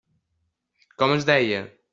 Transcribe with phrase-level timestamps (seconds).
[1.03, 1.65] Com es deia?